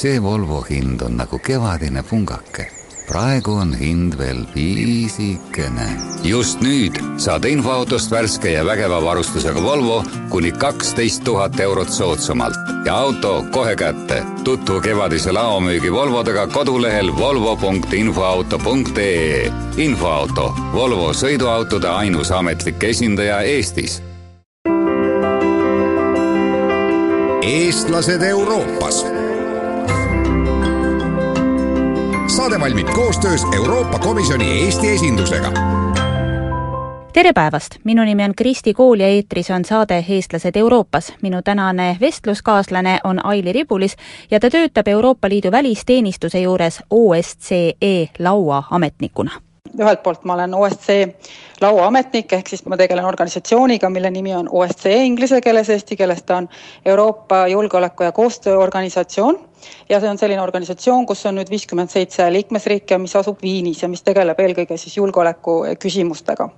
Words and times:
see 0.00 0.22
Volvo 0.22 0.60
hind 0.64 1.02
on 1.04 1.18
nagu 1.20 1.38
kevadine 1.44 2.00
pungake 2.02 2.64
praegu 3.08 3.52
on 3.52 3.74
hind 3.76 4.18
veel 4.18 4.46
piisikene. 4.54 5.88
just 6.24 6.60
nüüd 6.64 6.96
saad 7.20 7.44
infoautost 7.44 8.10
värske 8.10 8.50
ja 8.54 8.64
vägeva 8.64 9.04
varustusega 9.04 9.62
Volvo 9.62 10.04
kuni 10.32 10.52
kaksteist 10.52 11.24
tuhat 11.24 11.60
eurot 11.60 11.88
soodsamalt 11.92 12.56
ja 12.86 12.96
auto 12.96 13.44
kohe 13.52 13.76
kätte. 13.76 14.22
tutvu 14.44 14.80
kevadise 14.80 15.32
laomüügi 15.32 15.92
Volvodega 15.92 16.46
kodulehel 16.46 17.16
volvo.infoauto.ee. 17.16 19.52
infoauto, 19.76 20.54
Volvo 20.72 21.12
sõiduautode 21.12 21.88
ainus 21.88 22.32
ametlik 22.32 22.84
esindaja 22.84 23.40
Eestis. 23.40 24.02
eestlased 27.42 28.22
Euroopas 28.22 29.19
saade 32.30 32.60
valmib 32.60 32.88
koostöös 32.94 33.46
Euroopa 33.56 33.98
Komisjoni 33.98 34.64
Eesti 34.64 34.90
esindusega 34.90 35.52
tere 37.12 37.32
päevast, 37.32 37.74
minu 37.84 38.04
nimi 38.04 38.24
on 38.24 38.34
Kristi 38.36 38.74
Kool 38.74 39.00
ja 39.00 39.06
eetris 39.06 39.50
on 39.50 39.64
saade 39.64 40.04
Eestlased 40.08 40.56
Euroopas. 40.56 41.12
minu 41.22 41.42
tänane 41.42 41.96
vestluskaaslane 42.00 42.98
on 43.04 43.26
Aili 43.26 43.52
Ribulis 43.52 43.96
ja 44.30 44.40
ta 44.40 44.50
töötab 44.50 44.88
Euroopa 44.88 45.28
Liidu 45.28 45.50
välisteenistuse 45.50 46.40
juures 46.40 46.82
OSCE 46.90 48.08
lauaametnikuna. 48.18 49.30
ühelt 49.80 50.02
poolt 50.02 50.24
ma 50.24 50.34
olen 50.34 50.54
OSCE 50.54 51.14
lauaametnik, 51.60 52.32
ehk 52.32 52.48
siis 52.48 52.66
ma 52.66 52.76
tegelen 52.76 53.04
organisatsiooniga, 53.04 53.90
mille 53.90 54.10
nimi 54.10 54.34
on 54.34 54.48
OSCE 54.50 55.04
inglise 55.04 55.40
keeles, 55.40 55.70
eesti 55.70 55.96
keeles 55.96 56.22
ta 56.22 56.36
on 56.36 56.48
Euroopa 56.84 57.46
Julgeoleku 57.46 58.02
ja 58.02 58.12
Koostööorganisatsioon 58.12 59.49
ja 59.88 60.00
see 60.00 60.10
on 60.10 60.18
selline 60.18 60.42
organisatsioon, 60.42 61.06
kus 61.06 61.24
on 61.26 61.38
nüüd 61.40 61.50
viiskümmend 61.50 61.92
seitse 61.92 62.26
liikmesriiki 62.32 62.94
ja 62.94 62.98
mis 63.02 63.16
asub 63.16 63.40
Viinis 63.42 63.82
ja 63.82 63.88
mis 63.88 64.02
tegeleb 64.06 64.40
eelkõige 64.40 64.78
siis 64.80 64.96
julgeoleku 64.96 65.60
küsimustega. 65.80 66.48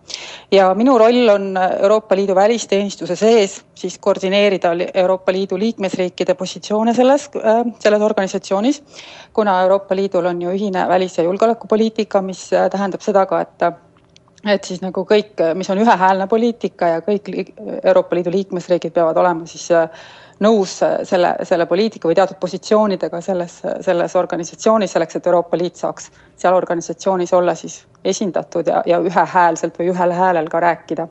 ja 0.53 0.72
minu 0.75 0.98
roll 0.98 1.28
on 1.34 1.53
Euroopa 1.56 2.17
Liidu 2.17 2.34
välisteenistuse 2.34 3.17
sees 3.17 3.61
siis 3.75 3.98
koordineerida 3.98 4.72
Euroopa 4.94 5.33
Liidu 5.33 5.59
liikmesriikide 5.59 6.34
positsioone 6.34 6.94
selles, 6.94 7.28
äh, 7.36 7.62
selles 7.78 8.03
organisatsioonis, 8.03 8.83
kuna 9.33 9.61
Euroopa 9.62 9.97
Liidul 9.97 10.27
on 10.27 10.42
ju 10.42 10.50
ühine 10.50 10.89
välis- 10.89 11.19
ja 11.19 11.25
julgeolekupoliitika, 11.25 12.22
mis 12.22 12.53
äh, 12.53 12.70
tähendab 12.70 13.00
seda 13.00 13.27
ka, 13.27 13.41
et 13.41 13.72
et 14.50 14.64
siis 14.64 14.81
nagu 14.83 15.05
kõik, 15.06 15.39
mis 15.55 15.70
on 15.70 15.78
ühehäälne 15.78 16.27
poliitika 16.27 16.89
ja 16.97 17.03
kõik 17.06 17.31
Euroopa 17.84 18.16
Liidu 18.16 18.31
liikmesriigid 18.34 18.92
peavad 18.92 19.16
olema 19.16 19.47
siis 19.47 19.70
äh, 19.70 19.89
nõus 20.42 20.74
selle, 21.08 21.32
selle 21.48 21.66
poliitika 21.70 22.08
või 22.08 22.16
teatud 22.18 22.38
positsioonidega 22.40 23.20
selles, 23.24 23.60
selles 23.84 24.16
organisatsioonis, 24.18 24.92
selleks 24.96 25.18
et 25.18 25.28
Euroopa 25.30 25.58
Liit 25.58 25.80
saaks 25.80 26.10
seal 26.36 26.56
organisatsioonis 26.56 27.32
olla 27.38 27.54
siis 27.58 27.82
esindatud 28.04 28.66
ja, 28.66 28.82
ja 28.86 28.98
ühehäälselt 29.02 29.78
või 29.78 29.92
ühel 29.92 30.14
häälel 30.18 30.50
ka 30.50 30.60
rääkida. 30.60 31.08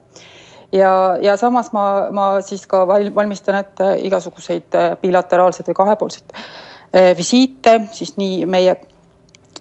ja, 0.71 0.91
ja 1.21 1.37
samas 1.37 1.71
ma, 1.71 1.85
ma 2.11 2.29
siis 2.41 2.67
ka 2.67 2.85
valmistan 2.87 3.59
ette 3.61 3.95
igasuguseid 4.07 4.79
bilateraalseid 5.01 5.67
või 5.71 5.79
kahepoolseid 5.83 6.33
eh, 6.93 7.11
visiite, 7.17 7.79
siis 7.91 8.17
nii 8.17 8.45
meie 8.45 8.79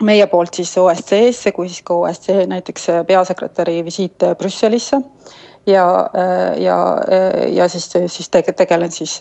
meie 0.01 0.27
poolt 0.33 0.57
siis 0.57 0.71
OSCE-sse 0.81 1.53
kui 1.53 1.69
siis 1.69 1.83
ka 1.85 1.95
OSCE 1.95 2.47
näiteks 2.49 2.87
peasekretäri 3.07 3.83
visiit 3.85 4.25
Brüsselisse 4.39 5.03
ja, 5.67 6.11
ja, 6.57 6.77
ja 7.49 7.69
siis, 7.69 7.91
siis 8.07 8.29
tegelen 8.31 8.91
siis 8.91 9.19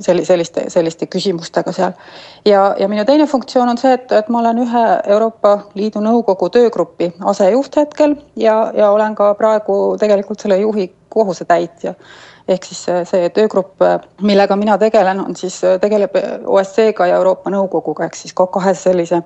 selliste, 0.00 0.64
selliste 0.68 1.06
küsimustega 1.06 1.72
seal. 1.72 1.92
ja, 2.44 2.74
ja 2.78 2.88
minu 2.88 3.04
teine 3.04 3.26
funktsioon 3.26 3.68
on 3.68 3.78
see, 3.78 3.94
et, 3.94 4.12
et 4.12 4.28
ma 4.28 4.40
olen 4.40 4.62
ühe 4.66 4.84
Euroopa 5.06 5.58
Liidu 5.74 6.02
Nõukogu 6.04 6.50
töögrupi 6.50 7.12
asejuht 7.24 7.76
hetkel 7.76 8.16
ja, 8.36 8.72
ja 8.76 8.90
olen 8.90 9.14
ka 9.14 9.34
praegu 9.34 9.96
tegelikult 10.00 10.42
selle 10.42 10.58
juhi 10.62 10.90
kohusetäitja 11.08 11.94
ehk 12.48 12.64
siis 12.64 12.84
see 13.10 13.30
töögrupp, 13.34 13.82
millega 14.22 14.56
mina 14.56 14.76
tegelen, 14.78 15.20
on 15.20 15.36
siis, 15.36 15.58
tegeleb 15.82 16.14
OSCE-ga 16.46 17.08
ja 17.10 17.16
Euroopa 17.18 17.50
Nõukoguga 17.50 18.06
ehk 18.06 18.18
siis 18.18 18.34
kahe 18.38 18.74
sellise 18.74 19.22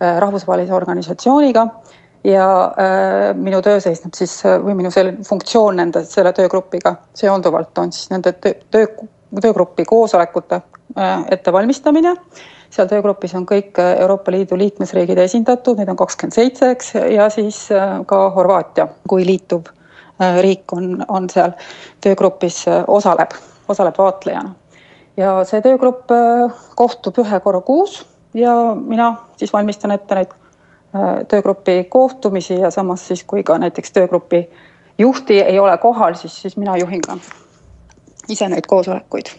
rahvusvahelise 0.00 0.74
organisatsiooniga 0.74 1.66
ja 2.24 2.46
äh, 2.64 3.34
minu 3.36 3.60
töö 3.62 3.80
seisneb 3.80 4.14
siis 4.16 4.38
või 4.44 4.76
minu 4.78 4.90
selline 4.92 5.24
funktsioon 5.28 5.76
nende, 5.76 6.04
selle 6.08 6.32
töögrupiga 6.36 6.96
seonduvalt 7.16 7.78
on 7.78 7.92
siis 7.92 8.10
nende 8.12 8.32
töö, 8.40 8.54
töö, 8.70 8.86
töögrupi 9.40 9.84
koosolekute 9.84 10.60
äh, 10.98 11.24
ettevalmistamine. 11.30 12.14
seal 12.74 12.88
töögrupis 12.90 13.34
on 13.38 13.44
kõik 13.46 13.78
Euroopa 13.78 14.32
Liidu 14.34 14.56
liikmesriigid 14.58 15.18
esindatud, 15.18 15.78
neid 15.78 15.88
on 15.92 15.96
kakskümmend 15.96 16.34
seitse, 16.34 16.70
eks, 16.74 16.94
ja 17.14 17.28
siis 17.30 17.68
äh, 17.72 18.00
ka 18.06 18.28
Horvaatia 18.34 18.88
kui 19.08 19.26
liituv 19.26 19.68
äh, 20.20 20.40
riik 20.42 20.72
on, 20.72 21.04
on 21.08 21.28
seal 21.30 21.54
töögrupis 22.00 22.64
äh,, 22.68 22.82
osaleb, 22.86 23.36
osaleb 23.68 23.98
vaatlejana. 23.98 24.54
ja 25.16 25.36
see 25.44 25.60
töögrupp 25.62 26.10
äh, 26.10 26.64
kohtub 26.74 27.20
ühe 27.22 27.40
korra 27.40 27.60
kuus 27.60 28.00
ja 28.34 28.74
mina 28.74 29.14
siis 29.36 29.52
valmistan 29.52 29.94
ette 29.94 30.14
neid 30.14 30.32
Äh, 30.34 30.43
töögrupi 31.28 31.84
kohtumisi 31.90 32.54
ja 32.54 32.70
samas 32.70 33.08
siis, 33.08 33.24
kui 33.24 33.42
ka 33.42 33.58
näiteks 33.58 33.92
töögrupi 33.92 34.44
juhti 34.98 35.40
ei 35.40 35.58
ole 35.58 35.78
kohal, 35.78 36.14
siis, 36.14 36.42
siis 36.42 36.56
mina 36.56 36.76
juhin 36.76 37.00
ka 37.00 37.18
ise 38.28 38.48
neid 38.48 38.66
koosolekuid 38.66 39.32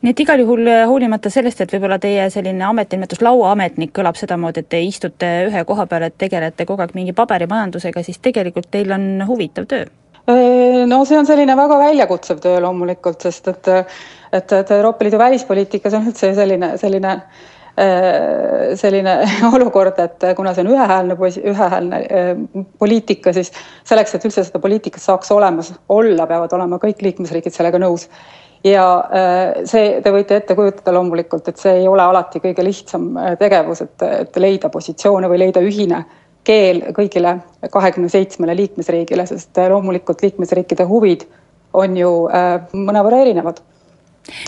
nii 0.00 0.14
et 0.14 0.20
igal 0.24 0.40
juhul 0.40 0.68
äh, 0.70 0.86
hoolimata 0.88 1.30
sellest, 1.30 1.60
et 1.60 1.72
võib-olla 1.74 1.98
teie 2.00 2.30
selline 2.32 2.64
ametinimetus 2.64 3.20
lauaametnik 3.24 3.92
kõlab 3.98 4.16
sedamoodi, 4.16 4.62
et 4.62 4.70
te 4.72 4.80
istute 4.82 5.30
ühe 5.50 5.64
koha 5.68 5.86
peal, 5.90 6.06
et 6.08 6.16
tegelete 6.18 6.66
kogu 6.68 6.84
aeg 6.84 6.94
mingi 6.96 7.12
paberimajandusega, 7.16 8.02
siis 8.06 8.22
tegelikult 8.22 8.70
teil 8.70 8.94
on 8.96 9.26
huvitav 9.28 9.68
töö? 9.68 9.84
Äh, 10.30 10.86
no 10.88 11.02
see 11.04 11.18
on 11.18 11.28
selline 11.28 11.56
väga 11.56 11.78
väljakutsev 11.82 12.40
töö 12.40 12.62
loomulikult, 12.64 13.28
sest 13.28 13.52
et 13.52 13.72
et, 14.32 14.52
et 14.52 14.70
Euroopa 14.70 15.04
Liidu 15.04 15.18
välispoliitikas 15.18 15.94
on 15.98 16.06
üldse 16.06 16.30
selline, 16.38 16.76
selline 16.78 17.16
äh, 17.16 17.48
Äh, 17.50 17.59
selline 18.76 19.14
olukord, 19.54 19.98
et 20.02 20.26
kuna 20.36 20.52
see 20.54 20.64
on 20.64 20.72
ühehäälne, 20.74 21.16
ühehäälne 21.52 22.00
äh, 22.02 22.42
poliitika, 22.78 23.32
siis 23.32 23.52
selleks, 23.88 24.14
et 24.14 24.26
üldse 24.28 24.44
seda 24.46 24.60
poliitikat 24.62 25.02
saaks 25.02 25.32
olemas 25.32 25.72
olla, 25.88 26.26
peavad 26.30 26.52
olema 26.58 26.80
kõik 26.82 27.02
liikmesriigid 27.06 27.54
sellega 27.54 27.80
nõus. 27.80 28.08
ja 28.64 28.84
äh, 29.00 29.62
see, 29.64 30.00
te 30.04 30.12
võite 30.12 30.36
ette 30.36 30.54
kujutada 30.58 30.92
loomulikult, 30.92 31.48
et 31.48 31.60
see 31.60 31.78
ei 31.82 31.88
ole 31.88 32.02
alati 32.04 32.42
kõige 32.44 32.64
lihtsam 32.64 33.14
tegevus, 33.40 33.80
et, 33.86 34.02
et 34.02 34.36
leida 34.36 34.68
positsioone 34.68 35.30
või 35.30 35.40
leida 35.46 35.64
ühine 35.64 36.04
keel 36.44 36.82
kõigile 36.96 37.38
kahekümne 37.70 38.08
seitsmele 38.12 38.56
liikmesriigile, 38.56 39.26
sest 39.28 39.56
loomulikult 39.68 40.22
liikmesriikide 40.24 40.84
huvid 40.88 41.26
on 41.72 41.96
ju 41.96 42.12
mõnevõrra 42.74 43.20
erinevad 43.22 43.60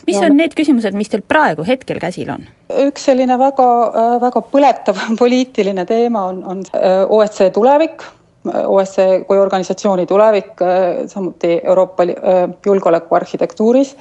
mis 0.07 0.19
ja. 0.19 0.27
on 0.27 0.37
need 0.39 0.57
küsimused, 0.59 0.97
mis 0.99 1.11
teil 1.13 1.25
praegu 1.27 1.67
hetkel 1.67 2.01
käsil 2.03 2.33
on? 2.35 2.49
üks 2.87 3.07
selline 3.11 3.37
väga, 3.41 3.69
äh, 3.91 4.17
väga 4.23 4.43
põletav 4.53 5.05
poliitiline 5.23 5.87
teema 5.89 6.27
on, 6.31 6.43
on 6.49 6.67
äh, 6.79 7.05
OSCE 7.09 7.51
tulevik, 7.55 8.05
OSCE 8.43 9.23
kui 9.29 9.39
organisatsiooni 9.39 10.07
tulevik, 10.11 10.53
äh, 10.65 11.05
samuti 11.11 11.61
Euroopa 11.63 12.07
julgeoleku 12.67 13.21
arhitektuuris. 13.21 13.97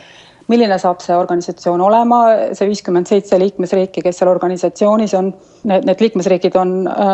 milline 0.51 0.75
saab 0.81 0.99
see 0.99 1.15
organisatsioon 1.15 1.79
olema, 1.81 2.17
see 2.57 2.65
viiskümmend 2.67 3.07
seitse 3.07 3.37
liikmesriiki, 3.39 4.01
kes 4.03 4.17
seal 4.19 4.27
organisatsioonis 4.27 5.13
on, 5.15 5.29
need, 5.63 5.85
need 5.87 6.01
liikmesriigid 6.03 6.57
on 6.59 6.73
äh, 6.91 7.11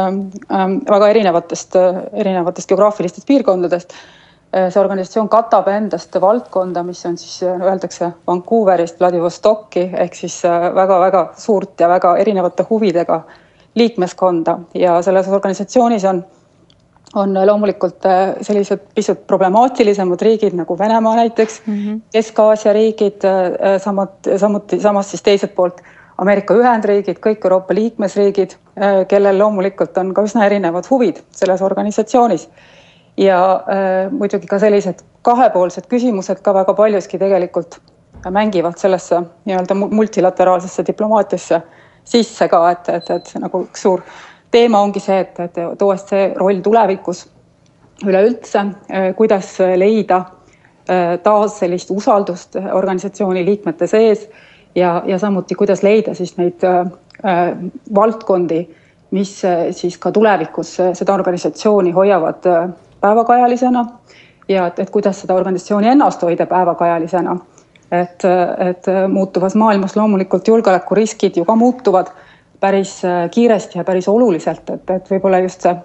äh, 0.58 0.64
väga 0.90 1.10
erinevatest, 1.14 1.76
erinevatest 2.24 2.72
geograafilistest 2.72 3.28
piirkondadest 3.28 3.94
Äh, 3.94 4.27
see 4.54 4.80
organisatsioon 4.80 5.28
katab 5.30 5.68
endast 5.72 6.16
valdkonda, 6.22 6.84
mis 6.88 7.04
on 7.06 7.18
siis 7.20 7.42
äh, 7.44 7.60
öeldakse 7.62 8.12
Vancouverist 8.28 9.00
Vladivostokki 9.00 9.90
ehk 10.06 10.16
siis 10.16 10.40
väga-väga 10.76 11.22
äh, 11.28 11.36
suurt 11.38 11.80
ja 11.80 11.90
väga 11.92 12.16
erinevate 12.18 12.66
huvidega 12.70 13.22
liikmeskonda 13.76 14.58
ja 14.74 15.02
selles 15.06 15.28
organisatsioonis 15.28 16.06
on, 16.10 16.24
on 17.16 17.36
loomulikult 17.46 18.08
sellised 18.42 18.88
pisut 18.96 19.28
problemaatilisemad 19.28 20.22
riigid 20.22 20.56
nagu 20.58 20.80
Venemaa 20.80 21.16
näiteks 21.16 21.62
mm 21.66 21.76
-hmm., 21.76 22.00
Kesk-Aasia 22.16 22.74
riigid, 22.74 23.22
samuti, 23.84 24.40
samuti 24.40 24.80
samas 24.82 25.12
siis 25.12 25.24
teiselt 25.24 25.56
poolt 25.56 25.82
Ameerika 26.18 26.54
Ühendriigid, 26.54 27.20
kõik 27.22 27.46
Euroopa 27.46 27.74
liikmesriigid, 27.74 28.56
kellel 29.08 29.38
loomulikult 29.38 29.98
on 29.98 30.14
ka 30.14 30.24
üsna 30.26 30.46
erinevad 30.46 30.90
huvid 30.90 31.22
selles 31.32 31.62
organisatsioonis 31.62 32.50
ja 33.18 33.40
äh, 33.54 34.12
muidugi 34.12 34.48
ka 34.48 34.60
sellised 34.60 35.04
kahepoolsed 35.26 35.88
küsimused 35.90 36.42
ka 36.46 36.54
väga 36.54 36.74
paljuski 36.78 37.18
tegelikult 37.18 37.80
mängivad 38.32 38.78
sellesse 38.78 39.22
nii-öelda 39.46 39.76
multilateraalsesse 39.76 40.86
diplomaatiasse 40.88 41.62
sisse 42.04 42.48
ka, 42.48 42.62
et, 42.72 42.90
et, 42.90 43.10
et 43.10 43.34
nagu 43.42 43.64
üks 43.66 43.84
suur 43.84 44.04
teema 44.52 44.82
ongi 44.82 45.02
see, 45.04 45.20
et, 45.26 45.40
et, 45.40 45.58
et 45.58 45.82
OSCE 45.82 46.22
roll 46.40 46.62
tulevikus 46.64 47.26
üleüldse, 48.06 48.66
äh, 48.92 49.10
kuidas 49.18 49.58
leida 49.76 50.22
äh, 50.90 51.18
taas 51.24 51.60
sellist 51.60 51.92
usaldust 51.92 52.56
organisatsiooni 52.74 53.46
liikmete 53.46 53.88
sees 53.88 54.28
ja, 54.76 55.02
ja 55.06 55.20
samuti, 55.20 55.56
kuidas 55.56 55.84
leida 55.84 56.14
siis 56.18 56.38
neid 56.38 56.64
äh, 56.64 56.84
valdkondi, 57.96 58.66
mis 59.12 59.40
siis 59.72 59.96
ka 59.98 60.12
tulevikus 60.12 60.74
seda 61.00 61.14
organisatsiooni 61.16 61.94
hoiavad 61.96 62.44
päevakajalisena 63.02 63.86
ja 64.48 64.68
et, 64.68 64.80
et 64.80 64.90
kuidas 64.90 65.22
seda 65.22 65.36
organisatsiooni 65.36 65.88
ennast 65.88 66.24
hoida 66.24 66.46
päevakajalisena. 66.46 67.38
et, 67.92 68.24
et 68.70 68.86
muutuvas 69.08 69.56
maailmas 69.56 69.96
loomulikult 69.96 70.48
julgeolekuriskid 70.48 71.38
ju 71.38 71.46
ka 71.46 71.56
muutuvad 71.56 72.08
päris 72.60 73.02
kiiresti 73.32 73.78
ja 73.78 73.84
päris 73.84 74.08
oluliselt, 74.08 74.70
et, 74.70 74.90
et 74.90 75.12
võib-olla 75.12 75.40
just 75.40 75.62
see 75.62 75.76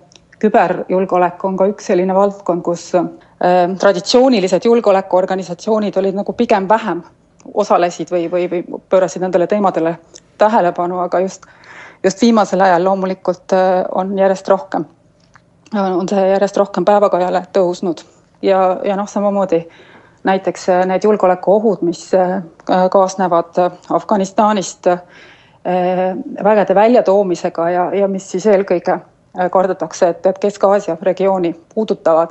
küberjulgeolek 0.43 1.45
on 1.47 1.57
ka 1.59 1.69
üks 1.71 1.91
selline 1.93 2.15
valdkond, 2.17 2.63
kus 2.67 2.89
äh, 2.99 3.75
traditsioonilised 3.79 4.67
julgeolekuorganisatsioonid 4.67 5.99
olid 6.01 6.19
nagu 6.19 6.35
pigem 6.39 6.69
vähem 6.69 7.03
osalesid 7.55 8.11
või, 8.11 8.27
või, 8.31 8.49
või 8.51 8.81
pöörasid 8.91 9.23
nendele 9.23 9.49
teemadele 9.51 9.97
tähelepanu, 10.39 10.99
aga 11.05 11.23
just, 11.23 11.47
just 12.05 12.23
viimasel 12.23 12.63
ajal 12.67 12.85
loomulikult 12.89 13.55
äh, 13.57 13.85
on 13.95 14.17
järjest 14.19 14.51
rohkem, 14.51 14.87
on 15.75 16.09
see 16.09 16.27
järjest 16.29 16.57
rohkem 16.57 16.85
päevakajale 16.85 17.45
tõusnud 17.53 18.05
ja, 18.43 18.79
ja 18.85 18.97
noh, 18.97 19.09
samamoodi 19.09 19.63
näiteks 20.25 20.69
äh, 20.69 20.83
need 20.87 21.05
julgeolekuohud, 21.05 21.83
mis 21.83 22.11
kaasnevad 22.91 23.59
Afganistanist 23.91 24.87
vägede 26.45 26.75
väljatoomisega 26.75 27.71
ja, 27.71 27.89
ja 27.95 28.09
mis 28.09 28.31
siis 28.31 28.47
eelkõige 28.51 28.99
Äh, 29.41 29.51
kardetakse, 29.51 30.09
et, 30.09 30.27
et 30.27 30.39
Kesk-Aasia 30.39 30.97
regiooni 31.03 31.55
puudutavad. 31.75 32.29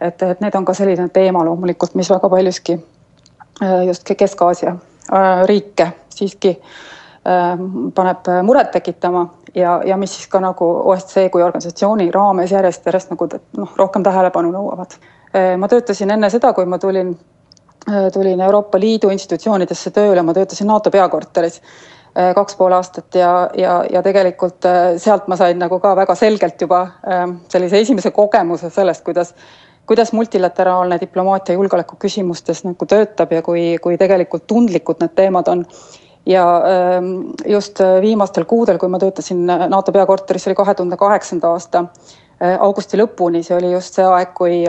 et, 0.00 0.22
et 0.22 0.40
need 0.40 0.54
on 0.54 0.64
ka 0.64 0.74
selline 0.74 1.08
teema 1.12 1.44
loomulikult, 1.44 1.92
mis 1.94 2.08
väga 2.10 2.28
paljuski 2.28 2.74
äh, 3.62 3.84
just 3.86 4.08
Kesk-Aasia 4.22 4.72
äh, 4.72 5.44
riike 5.46 5.92
siiski 6.08 6.56
paneb 7.94 8.28
muret 8.42 8.70
tekitama 8.72 9.26
ja, 9.54 9.74
ja 9.84 9.96
mis 10.00 10.14
siis 10.16 10.28
ka 10.32 10.40
nagu 10.40 10.66
OSCE 10.88 11.26
kui 11.28 11.42
organisatsiooni 11.44 12.06
raames 12.14 12.52
järjest, 12.52 12.86
järjest 12.86 13.10
nagu 13.12 13.28
noh, 13.58 13.74
rohkem 13.76 14.02
tähelepanu 14.02 14.54
nõuavad. 14.54 14.96
ma 15.58 15.68
töötasin 15.68 16.10
enne 16.16 16.30
seda, 16.30 16.54
kui 16.56 16.64
ma 16.64 16.78
tulin, 16.78 17.12
tulin 18.12 18.40
Euroopa 18.40 18.80
Liidu 18.80 19.12
institutsioonidesse 19.12 19.90
tööle, 19.90 20.22
ma 20.22 20.32
töötasin 20.34 20.66
NATO 20.66 20.90
peakorteris 20.90 21.60
Äh, 22.18 22.32
kaks 22.34 22.56
pool 22.58 22.72
aastat 22.74 23.14
ja, 23.14 23.50
ja, 23.54 23.84
ja 23.86 24.00
tegelikult 24.02 24.66
äh, 24.66 24.96
sealt 24.98 25.28
ma 25.30 25.36
sain 25.38 25.60
nagu 25.62 25.76
ka 25.78 25.92
väga 25.94 26.16
selgelt 26.18 26.58
juba 26.58 26.80
sellise 27.52 27.78
esimese 27.84 28.10
kogemuse 28.10 28.66
sellest, 28.74 29.04
kuidas, 29.06 29.30
kuidas 29.86 30.10
multilateraalne 30.18 30.98
diplomaatia 30.98 31.54
julgeoleku 31.54 32.00
küsimustes 32.02 32.64
nagu 32.66 32.88
töötab 32.90 33.30
ja 33.30 33.44
kui, 33.46 33.62
kui 33.78 33.94
tegelikult 34.00 34.48
tundlikud 34.50 35.04
need 35.04 35.14
teemad 35.14 35.52
on. 35.54 35.62
Ja 36.30 36.44
ähm, 36.66 37.10
just 37.46 37.80
äh, 37.82 37.98
viimastel 38.02 38.46
kuudel, 38.48 38.78
kui 38.78 38.88
ma 38.88 39.00
töötasin 39.02 39.42
NATO 39.46 39.92
peakorteris, 39.92 40.46
see 40.46 40.52
oli 40.52 40.60
kahe 40.62 40.74
tuhande 40.78 41.00
kaheksanda 41.00 41.50
aasta 41.54 41.84
augusti 42.40 42.96
lõpuni, 42.96 43.42
see 43.44 43.52
oli 43.58 43.74
just 43.74 43.98
see 43.98 44.06
aeg, 44.06 44.30
kui, 44.32 44.62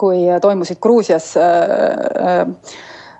kui 0.00 0.24
toimusid 0.42 0.80
Gruusias 0.82 1.28
äh, 1.38 2.48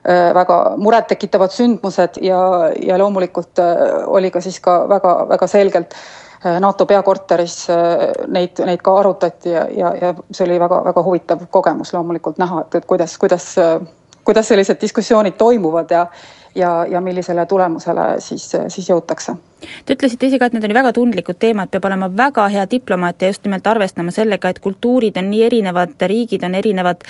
Äh, 0.08 0.34
väga 0.34 0.74
murettekitavad 0.82 1.52
sündmused 1.54 2.16
ja, 2.26 2.38
ja 2.82 2.96
loomulikult 2.98 3.58
äh, 3.62 3.76
oli 4.10 4.32
ka 4.34 4.40
siis 4.42 4.56
ka 4.60 4.80
väga-väga 4.90 5.46
selgelt 5.46 5.94
äh, 5.94 6.56
NATO 6.60 6.88
peakorteris 6.90 7.54
neid, 8.26 8.58
neid 8.66 8.82
ka 8.82 8.96
arutati 8.98 9.52
ja, 9.54 9.62
ja, 9.70 9.92
ja 10.00 10.10
see 10.34 10.48
oli 10.48 10.58
väga-väga 10.58 11.04
huvitav 11.06 11.44
kogemus 11.54 11.94
loomulikult 11.94 12.42
näha, 12.42 12.64
et, 12.64 12.74
et 12.80 12.88
kuidas, 12.90 13.14
kuidas, 13.14 13.46
kuidas 14.26 14.50
sellised 14.50 14.82
diskussioonid 14.82 15.38
toimuvad 15.38 15.94
ja 15.94 16.08
ja, 16.54 16.86
ja 16.90 17.00
millisele 17.00 17.46
tulemusele 17.46 18.20
siis, 18.20 18.50
siis 18.68 18.90
jõutakse. 18.90 19.34
Te 19.86 19.94
ütlesite 19.94 20.26
ise 20.26 20.38
ka, 20.42 20.48
et 20.48 20.56
need 20.56 20.66
on 20.66 20.74
väga 20.74 20.92
tundlikud 20.96 21.38
teemad, 21.38 21.70
peab 21.70 21.86
olema 21.86 22.08
väga 22.16 22.48
hea 22.50 22.64
diplomaat 22.70 23.22
ja 23.22 23.30
just 23.30 23.44
nimelt 23.46 23.66
arvestama 23.66 24.10
sellega, 24.14 24.50
et 24.50 24.62
kultuurid 24.62 25.18
on 25.20 25.28
nii 25.30 25.42
erinevad, 25.46 25.94
riigid 26.12 26.44
on 26.46 26.56
erinevad. 26.58 27.04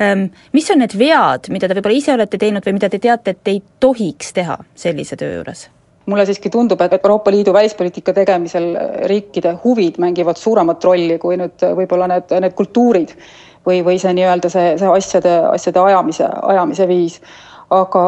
Ehm, 0.00 0.28
mis 0.56 0.70
on 0.72 0.80
need 0.82 0.96
vead, 0.98 1.50
mida 1.52 1.68
te 1.68 1.76
võib-olla 1.76 1.98
ise 2.00 2.14
olete 2.14 2.40
teinud 2.40 2.64
või 2.64 2.78
mida 2.78 2.88
te 2.88 3.02
teate, 3.02 3.36
et 3.36 3.52
ei 3.52 3.60
tohiks 3.80 4.32
teha 4.36 4.60
sellise 4.74 5.20
töö 5.20 5.34
juures? 5.40 5.68
mulle 6.08 6.24
siiski 6.24 6.48
tundub, 6.48 6.80
et 6.80 6.92
Euroopa 6.96 7.30
Liidu 7.30 7.52
välispoliitika 7.52 8.14
tegemisel 8.16 8.70
riikide 9.10 9.50
huvid 9.64 9.98
mängivad 10.00 10.38
suuremat 10.40 10.84
rolli 10.84 11.18
kui 11.20 11.36
nüüd 11.36 11.64
võib-olla 11.76 12.06
need, 12.08 12.32
need 12.40 12.54
kultuurid 12.56 13.12
või, 13.66 13.82
või 13.84 13.98
see 14.00 14.14
nii-öelda 14.16 14.48
see, 14.48 14.70
see 14.80 14.88
asjade, 14.88 15.34
asjade 15.50 15.82
ajamise, 15.82 16.30
ajamise 16.52 16.88
viis 16.88 17.18
aga 17.70 18.02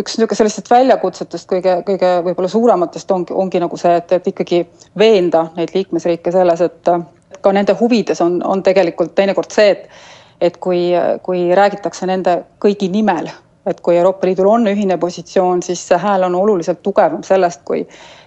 üks 0.00 0.16
niisugune 0.16 0.36
sellistest 0.38 0.70
väljakutsetest 0.72 1.48
kõige, 1.50 1.74
kõige 1.86 2.12
võib-olla 2.24 2.48
suurematest 2.48 3.10
ongi, 3.12 3.34
ongi 3.36 3.60
nagu 3.60 3.76
see, 3.76 3.96
et, 4.00 4.12
et 4.16 4.30
ikkagi 4.32 4.62
veenda 4.98 5.50
neid 5.56 5.74
liikmesriike 5.74 6.32
selles, 6.32 6.62
et 6.64 6.92
ka 7.44 7.52
nende 7.52 7.76
huvides 7.80 8.22
on, 8.24 8.38
on 8.44 8.62
tegelikult 8.64 9.12
teinekord 9.18 9.52
see, 9.52 9.74
et 9.76 9.90
et 10.40 10.56
kui, 10.62 10.92
kui 11.26 11.48
räägitakse 11.54 12.06
nende 12.06 12.34
kõigi 12.62 12.86
nimel, 12.92 13.26
et 13.66 13.80
kui 13.82 13.96
Euroopa 13.98 14.28
Liidul 14.28 14.46
on 14.46 14.68
ühine 14.70 14.94
positsioon, 15.00 15.64
siis 15.66 15.82
see 15.88 15.98
hääl 15.98 16.28
on 16.28 16.36
oluliselt 16.38 16.78
tugevam 16.82 17.24
sellest, 17.26 17.64
kui, 17.66 17.82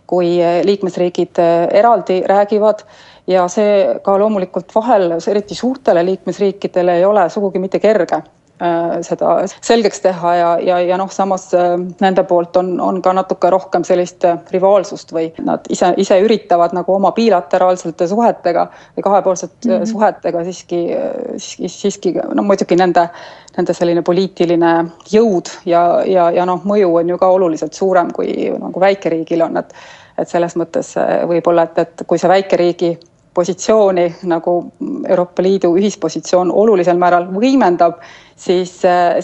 kui 0.07 0.33
liikmesriigid 0.67 1.39
eraldi 1.71 2.21
räägivad. 2.27 2.83
Ja 3.31 3.45
see 3.53 3.85
ka 4.03 4.17
loomulikult 4.19 4.73
vahel, 4.75 5.13
eriti 5.29 5.55
suurtele 5.55 6.03
liikmesriikidele 6.05 6.97
ei 6.99 7.05
ole 7.05 7.29
sugugi 7.29 7.61
mitte 7.63 7.79
kerge. 7.79 8.17
Äh, 8.17 8.40
seda 9.01 9.31
selgeks 9.49 10.03
teha 10.03 10.33
ja, 10.35 10.49
ja, 10.61 10.77
ja 10.85 10.97
noh, 10.99 11.09
samas 11.13 11.47
äh, 11.57 11.73
nende 12.01 12.23
poolt 12.29 12.57
on, 12.59 12.75
on 12.83 12.99
ka 13.01 13.13
natuke 13.17 13.49
rohkem 13.49 13.85
sellist 13.87 14.25
äh, 14.27 14.37
rivaalsust 14.53 15.13
või 15.15 15.31
nad 15.41 15.65
ise, 15.73 15.93
ise 16.01 16.19
üritavad 16.21 16.75
nagu 16.77 16.93
oma 16.93 17.13
bilateraalsete 17.17 18.07
suhetega 18.11 18.67
või 18.97 19.05
kahepoolsete 19.07 19.67
mm 19.67 19.73
-hmm. 19.73 19.91
suhetega 19.93 20.43
siiski, 20.45 20.81
siiski, 21.37 21.69
siiski 21.69 22.13
no 22.35 22.45
muidugi 22.45 22.77
nende, 22.77 23.07
nende 23.57 23.73
selline 23.73 24.05
poliitiline 24.05 24.73
jõud 25.11 25.49
ja, 25.65 25.83
ja, 26.05 26.29
ja 26.31 26.45
noh, 26.45 26.61
mõju 26.65 26.95
on 27.01 27.09
ju 27.15 27.17
ka 27.17 27.31
oluliselt 27.33 27.73
suurem, 27.73 28.11
kui 28.13 28.51
nagu 28.59 28.79
väikeriigil 28.79 29.41
on, 29.49 29.57
et 29.57 29.73
et 30.21 30.29
selles 30.29 30.53
mõttes 30.59 30.91
võib-olla, 31.25 31.63
et, 31.63 31.77
et 31.79 32.01
kui 32.05 32.19
see 32.19 32.29
väikeriigi 32.29 32.89
positsiooni 33.33 34.15
nagu 34.27 34.55
Euroopa 35.07 35.43
Liidu 35.43 35.71
ühispositsioon 35.79 36.51
olulisel 36.51 36.99
määral 36.99 37.29
võimendab, 37.31 38.01
siis, 38.41 38.73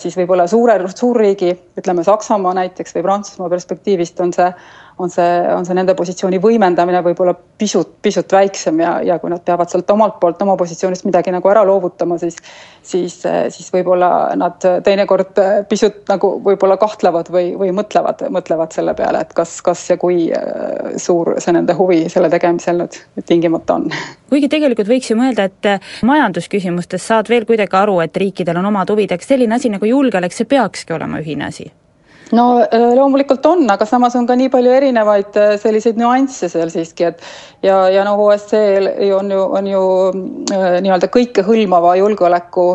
siis 0.01 0.17
võib-olla 0.19 0.47
suure, 0.49 0.77
suurriigi, 0.93 1.53
ütleme 1.79 2.05
Saksamaa 2.05 2.53
näiteks 2.57 2.97
või 2.97 3.07
Prantsusmaa 3.07 3.49
perspektiivist 3.53 4.21
on 4.25 4.35
see 4.35 4.51
on 4.97 5.09
see, 5.09 5.53
on 5.53 5.65
see 5.65 5.75
nende 5.77 5.93
positsiooni 5.97 6.39
võimendamine 6.41 7.03
võib-olla 7.05 7.35
pisut, 7.37 7.97
pisut 8.01 8.31
väiksem 8.33 8.79
ja, 8.81 8.95
ja 9.05 9.19
kui 9.21 9.29
nad 9.29 9.43
peavad 9.45 9.69
sealt 9.69 9.89
omalt 9.93 10.17
poolt 10.21 10.41
oma 10.41 10.55
positsioonist 10.57 11.05
midagi 11.05 11.33
nagu 11.33 11.51
ära 11.51 11.61
loovutama, 11.67 12.17
siis 12.21 12.39
siis, 12.87 13.19
siis 13.49 13.67
võib-olla 13.73 14.09
nad 14.39 14.63
teinekord 14.83 15.39
pisut 15.69 16.07
nagu 16.09 16.31
võib-olla 16.43 16.77
kahtlevad 16.79 17.31
või, 17.33 17.51
või 17.59 17.73
mõtlevad, 17.75 18.25
mõtlevad 18.33 18.73
selle 18.75 18.95
peale, 18.97 19.21
et 19.25 19.33
kas, 19.37 19.57
kas 19.65 19.83
ja 19.91 19.97
kui 20.01 20.27
äh, 20.33 20.95
suur 21.01 21.35
see 21.43 21.55
nende 21.55 21.75
huvi 21.77 22.05
selle 22.11 22.31
tegemisel 22.33 22.81
nüüd 22.85 23.27
tingimata 23.27 23.77
on. 23.77 23.89
kuigi 24.31 24.49
tegelikult 24.51 24.89
võiks 24.89 25.11
ju 25.11 25.17
mõelda, 25.19 25.47
et 25.51 25.69
majandusküsimustes 26.07 27.05
saad 27.11 27.29
veel 27.29 27.45
kuidagi 27.49 27.77
aru, 27.77 27.99
et 28.05 28.17
riikidel 28.17 28.61
on 28.61 28.71
omad 28.71 28.89
huvid, 28.93 29.06
eks 29.11 29.33
selline 29.33 29.55
asi 29.55 29.69
nagu 29.73 29.85
julgeolek, 29.85 30.33
see 30.33 30.49
peakski 30.49 30.95
olema 30.97 31.21
ühine 31.23 31.47
asi. 31.47 31.69
No 32.31 32.59
äh, 32.59 32.95
loomulikult 32.95 33.45
on, 33.45 33.63
aga 33.71 33.85
samas 33.87 34.15
on 34.19 34.27
ka 34.27 34.35
nii 34.35 34.49
palju 34.51 34.73
erinevaid 34.75 35.37
äh, 35.39 35.53
selliseid 35.61 35.99
nüansse 35.99 36.49
seal 36.51 36.71
siiski, 36.73 37.07
et 37.07 37.23
ja, 37.63 37.85
ja 37.93 38.03
noh, 38.07 38.19
OSCE 38.25 39.13
on 39.15 39.31
ju, 39.31 39.45
on 39.59 39.69
ju 39.71 39.83
äh, 40.51 40.77
nii-öelda 40.83 41.11
kõikehõlmava 41.13 41.95
julgeoleku 42.01 42.69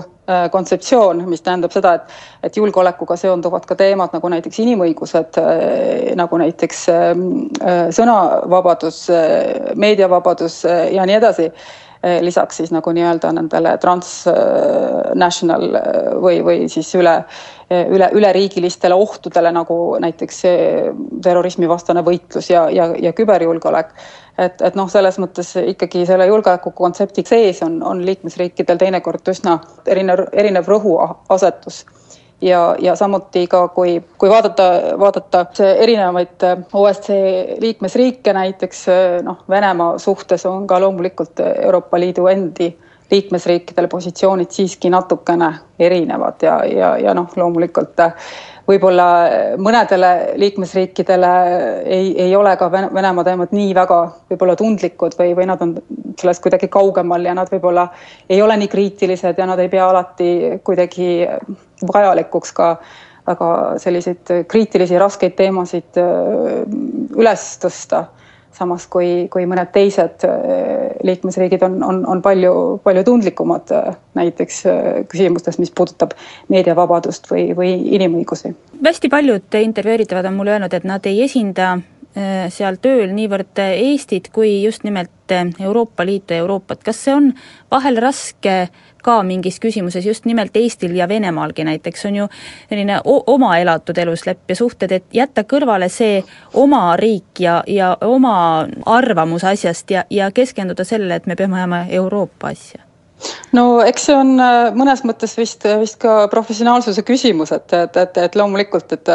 kontseptsioon, 0.55 1.19
mis 1.29 1.43
tähendab 1.43 1.73
seda, 1.75 1.97
et, 1.99 2.13
et 2.47 2.57
julgeolekuga 2.57 3.17
seonduvad 3.19 3.65
ka 3.67 3.75
teemad 3.77 4.15
nagu 4.15 4.29
näiteks 4.31 4.61
inimõigused, 4.63 5.39
nagu 6.17 6.39
näiteks 6.39 6.85
sõnavabadus, 7.99 9.01
meediavabadus 9.83 10.61
ja 10.95 11.09
nii 11.11 11.19
edasi 11.19 11.49
lisaks 12.03 12.57
siis 12.57 12.73
nagu 12.75 12.91
nii-öelda 12.91 13.31
nendele 13.33 13.77
transnational 13.79 15.69
või, 16.23 16.41
või 16.43 16.69
siis 16.69 16.95
üle 16.99 17.23
üle, 17.73 18.09
üleriigilistele 18.13 18.95
ohtudele, 18.95 19.53
nagu 19.55 19.77
näiteks 20.03 20.43
terrorismivastane 21.25 22.03
võitlus 22.05 22.51
ja, 22.51 22.67
ja, 22.71 22.89
ja 22.99 23.13
küberjulgeolek. 23.17 23.95
et, 24.39 24.61
et 24.61 24.75
noh, 24.75 24.91
selles 24.91 25.19
mõttes 25.23 25.55
ikkagi 25.63 26.07
selle 26.07 26.27
julgeoleku 26.27 26.71
kontsepti 26.77 27.25
sees 27.29 27.63
on, 27.63 27.83
on 27.87 28.05
liikmesriikidel 28.07 28.79
teinekord 28.79 29.29
üsna 29.33 29.59
erinev, 29.87 30.27
erinev 30.33 30.69
rõhuasetus 30.69 31.85
ja, 32.43 32.77
ja 32.83 32.97
samuti 32.97 33.47
ka, 33.47 33.67
kui, 33.69 33.97
kui 34.19 34.31
vaadata, 34.31 34.69
vaadata 34.99 35.47
erinevaid 35.77 36.47
OSCE 36.73 37.57
liikmesriike, 37.61 38.33
näiteks 38.33 38.87
noh, 39.23 39.45
Venemaa 39.51 39.99
suhtes 39.99 40.47
on 40.47 40.67
ka 40.67 40.81
loomulikult 40.81 41.41
Euroopa 41.63 42.01
Liidu 42.01 42.27
endi 42.27 42.73
liikmesriikidel 43.13 43.89
positsioonid 43.93 44.51
siiski 44.51 44.91
natukene 44.91 45.51
erinevad 45.79 46.43
ja, 46.43 46.57
ja, 46.65 46.95
ja 46.99 47.15
noh, 47.15 47.29
loomulikult 47.37 48.01
võib-olla 48.69 49.07
mõnedele 49.61 50.11
liikmesriikidele 50.41 51.33
ei, 51.85 52.13
ei 52.27 52.35
ole 52.37 52.55
ka 52.57 52.71
Venemaa 52.73 53.25
teemad 53.27 53.53
nii 53.53 53.75
väga 53.77 53.99
võib-olla 54.31 54.57
tundlikud 54.59 55.17
või, 55.19 55.35
või 55.39 55.49
nad 55.51 55.65
on 55.65 55.75
sellest 56.21 56.43
kuidagi 56.45 56.71
kaugemal 56.73 57.27
ja 57.27 57.35
nad 57.37 57.51
võib-olla 57.53 57.89
ei 58.31 58.43
ole 58.43 58.57
nii 58.63 58.71
kriitilised 58.73 59.39
ja 59.39 59.49
nad 59.51 59.61
ei 59.61 59.71
pea 59.73 59.89
alati 59.91 60.31
kuidagi 60.65 61.27
vajalikuks 61.93 62.55
ka 62.57 62.73
väga 63.27 63.53
selliseid 63.83 64.33
kriitilisi 64.51 64.99
raskeid 64.99 65.37
teemasid 65.39 66.01
üles 67.19 67.47
tõsta 67.63 68.07
samas 68.57 68.87
kui, 68.91 69.29
kui 69.33 69.47
mõned 69.49 69.73
teised 69.75 70.27
äh, 70.29 70.93
liikmesriigid 71.07 71.63
on, 71.67 71.79
on, 71.87 72.03
on 72.09 72.23
palju, 72.25 72.55
palju 72.85 73.05
tundlikumad 73.09 73.73
äh, 73.75 73.95
näiteks 74.19 74.61
äh, 74.67 74.91
küsimustes, 75.11 75.59
mis 75.63 75.73
puudutab 75.75 76.15
meediavabadust 76.53 77.31
või, 77.31 77.49
või 77.57 77.75
inimõigusi. 77.97 78.55
hästi 78.85 79.11
paljud 79.13 79.59
intervjueeritavad 79.63 80.29
on 80.31 80.39
mulle 80.39 80.57
öelnud, 80.57 80.75
et 80.75 80.89
nad 80.89 81.07
ei 81.09 81.23
esinda 81.25 81.77
seal 82.53 82.77
tööl 82.83 83.13
niivõrd 83.17 83.57
Eestit 83.57 84.29
kui 84.33 84.59
just 84.63 84.85
nimelt 84.85 85.33
Euroopa 85.61 86.05
Liitu 86.05 86.35
ja 86.35 86.43
Euroopat, 86.43 86.83
kas 86.85 86.99
see 87.05 87.15
on 87.15 87.31
vahel 87.73 87.97
raske 88.03 88.57
ka 89.03 89.17
mingis 89.27 89.59
küsimuses 89.63 90.07
just 90.07 90.27
nimelt 90.29 90.57
Eestil 90.57 90.95
ja 90.97 91.09
Venemaalgi 91.09 91.65
näiteks? 91.65 92.07
On 92.11 92.17
ju 92.17 92.29
selline 92.69 93.01
oma 93.07 93.57
elatud 93.59 93.99
eluslepp 93.99 94.51
ja 94.51 94.57
suhted, 94.57 94.93
et 94.93 95.09
jätta 95.13 95.45
kõrvale 95.49 95.89
see 95.89 96.23
oma 96.55 96.85
riik 97.01 97.41
ja, 97.41 97.63
ja 97.67 97.97
oma 98.07 98.37
arvamus 98.87 99.45
asjast 99.45 99.91
ja, 99.91 100.05
ja 100.11 100.31
keskenduda 100.31 100.85
sellele, 100.85 101.21
et 101.21 101.27
me 101.27 101.37
peame 101.37 101.61
ajama 101.61 101.85
Euroopa 101.91 102.53
asja. 102.53 102.85
No 103.55 103.81
eks 103.87 104.09
see 104.09 104.15
on 104.19 104.35
äh, 104.43 104.73
mõnes 104.75 105.05
mõttes 105.07 105.37
vist, 105.39 105.65
vist 105.79 106.01
ka 106.03 106.27
professionaalsuse 106.33 107.05
küsimus, 107.07 107.53
et, 107.55 107.69
et, 107.73 107.97
et, 107.97 108.19
et 108.25 108.39
loomulikult, 108.39 108.97
et 108.97 109.13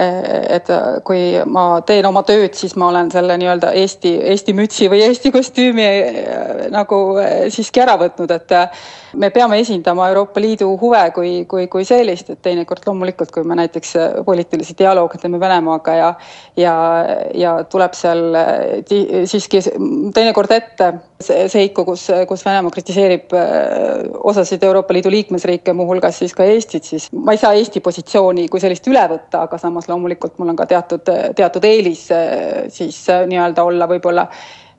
et 0.00 0.68
kui 1.04 1.34
ma 1.50 1.80
teen 1.86 2.06
oma 2.08 2.22
tööd, 2.26 2.54
siis 2.56 2.74
ma 2.80 2.88
olen 2.90 3.10
selle 3.12 3.36
nii-öelda 3.40 3.72
Eesti, 3.76 4.12
Eesti 4.32 4.54
mütsi 4.56 4.88
või 4.90 5.02
Eesti 5.04 5.32
kostüümi 5.34 5.86
äh, 5.86 6.62
nagu 6.72 7.00
äh, 7.20 7.34
siiski 7.52 7.82
ära 7.84 7.96
võtnud, 8.00 8.32
et 8.34 8.54
äh, 8.56 8.80
me 9.20 9.30
peame 9.34 9.60
esindama 9.60 10.08
Euroopa 10.10 10.40
Liidu 10.42 10.70
huve 10.80 11.02
kui, 11.16 11.32
kui, 11.50 11.66
kui 11.72 11.84
sellist, 11.88 12.32
et 12.32 12.42
teinekord 12.44 12.86
loomulikult, 12.88 13.32
kui 13.34 13.44
me 13.44 13.58
näiteks 13.60 13.94
poliitilisi 14.26 14.78
dialoogi 14.78 15.20
teeme 15.20 15.40
Venemaaga 15.40 15.96
ja 15.98 16.10
ja, 16.56 16.74
ja 17.34 17.54
tuleb 17.70 17.94
seal 17.98 18.36
siiski 19.28 19.62
teinekord 20.14 20.56
ette 20.56 20.92
seiku, 21.20 21.84
kus, 21.84 22.06
kus 22.28 22.44
Venemaa 22.44 22.72
kritiseerib 22.72 23.34
osasid 24.30 24.62
Euroopa 24.64 24.94
Liidu 24.94 25.10
liikmesriike, 25.12 25.72
muuhulgas 25.76 26.18
siis 26.22 26.34
ka 26.36 26.46
Eestit, 26.48 26.84
siis 26.84 27.10
ma 27.12 27.34
ei 27.36 27.40
saa 27.40 27.52
Eesti 27.58 27.82
positsiooni 27.84 28.48
kui 28.48 28.62
sellist 28.62 28.88
üle 28.88 29.02
võtta, 29.10 29.44
aga 29.46 29.58
samas 29.60 29.88
loomulikult 29.90 30.38
mul 30.40 30.54
on 30.54 30.58
ka 30.58 30.66
teatud, 30.70 31.12
teatud 31.36 31.68
eelis 31.68 32.06
eh, 32.14 32.64
siis 32.72 33.02
eh, 33.08 33.26
nii-öelda 33.30 33.68
olla 33.68 33.88
võib-olla 33.90 34.28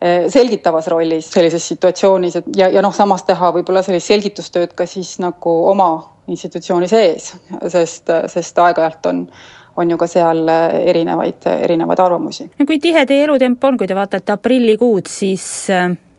selgitavas 0.01 0.87
rollis 0.89 1.27
sellises 1.29 1.67
situatsioonis, 1.69 2.35
et 2.39 2.47
ja, 2.57 2.71
ja 2.73 2.81
noh, 2.81 2.93
samas 2.95 3.21
teha 3.27 3.51
võib-olla 3.53 3.83
sellist 3.85 4.09
selgitustööd 4.09 4.71
ka 4.73 4.87
siis 4.89 5.19
nagu 5.21 5.53
oma 5.69 5.91
institutsiooni 6.25 6.89
sees, 6.89 7.27
sest, 7.69 8.09
sest 8.33 8.61
aeg-ajalt 8.65 9.11
on 9.13 9.25
on 9.77 9.91
ju 9.93 9.95
ka 9.97 10.07
seal 10.09 10.49
erinevaid, 10.49 11.45
erinevaid 11.63 12.01
arvamusi. 12.03 12.49
no 12.59 12.65
kui 12.65 12.79
tihe 12.81 13.05
teie 13.05 13.23
elutempo 13.23 13.69
on, 13.69 13.77
kui 13.77 13.87
te 13.87 13.95
vaatate 13.95 14.33
aprillikuud, 14.33 15.05
siis 15.07 15.45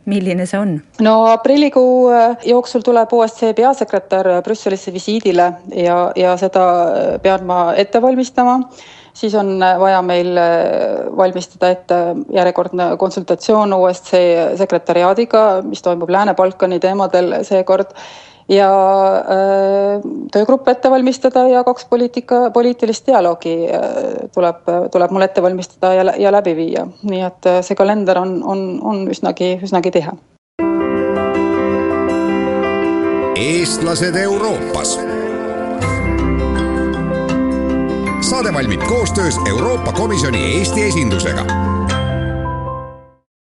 milline 0.05 0.47
see 0.49 0.59
on? 0.59 0.73
no 1.05 1.13
aprillikuu 1.31 2.09
jooksul 2.45 2.83
tuleb 2.85 3.13
OSCE 3.13 3.53
peasekretär 3.57 4.29
Brüsselisse 4.43 4.93
visiidile 4.93 5.53
ja, 5.75 5.99
ja 6.15 6.35
seda 6.41 6.65
pean 7.23 7.47
ma 7.47 7.61
ette 7.79 8.01
valmistama 8.01 8.59
siis 9.13 9.35
on 9.35 9.59
vaja 9.79 10.01
meil 10.01 10.37
äh, 10.37 11.15
valmistada 11.17 11.69
ette 11.73 12.01
järjekordne 12.33 12.93
konsultatsioon 12.97 13.73
OSCE 13.73 14.53
sekretäriaadiga, 14.57 15.61
mis 15.67 15.81
toimub 15.85 16.09
Lääne-Balkani 16.09 16.79
teemadel 16.79 17.39
seekord 17.47 17.93
ja 18.49 18.69
äh, 19.17 20.01
töögrupp 20.31 20.67
ette 20.67 20.91
valmistada 20.91 21.47
ja 21.47 21.63
kaks 21.63 21.85
poliitika, 21.85 22.49
poliitilist 22.51 23.07
dialoogi 23.07 23.55
äh, 23.69 23.87
tuleb, 24.33 24.67
tuleb 24.91 25.11
mul 25.11 25.25
ette 25.27 25.43
valmistada 25.43 25.93
ja, 25.93 26.05
ja 26.19 26.31
läbi 26.31 26.55
viia, 26.55 26.85
nii 27.03 27.23
et 27.23 27.49
äh, 27.49 27.61
see 27.63 27.79
kalender 27.79 28.19
on, 28.19 28.41
on, 28.43 28.63
on 28.83 29.07
üsnagi, 29.09 29.57
üsnagi 29.63 29.91
tihe. 29.91 30.15
eestlased 33.43 34.15
Euroopas. 34.15 34.99
Saade 38.23 38.53
valmib 38.53 38.81
koostöös 38.87 39.39
Euroopa 39.49 39.91
Komisjoni 39.91 40.57
Eesti 40.57 40.83
esindusega 40.83 41.72